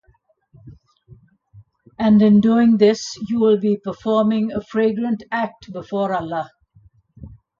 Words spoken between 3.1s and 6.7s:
you will be performing a fragrant act before Allah.